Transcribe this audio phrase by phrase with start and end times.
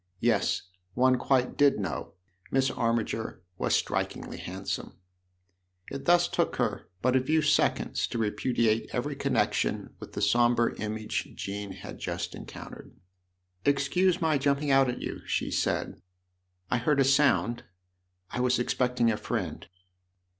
[0.19, 0.63] Yes,
[0.95, 2.15] one quite did know:
[2.49, 4.97] Miss Armiger was strikingly handsome.
[5.91, 10.73] It thus took her but a few seconds to repudiate every connection with the sombre
[10.79, 12.95] image Jean had just encountered."
[13.63, 16.01] Excuse my jumping out at you," she said."
[16.71, 17.65] I heard a sound
[18.31, 19.67] I was expecting a friend."